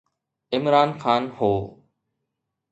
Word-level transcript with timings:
عمران 0.55 0.89
خان 1.01 1.23
هو. 1.37 1.51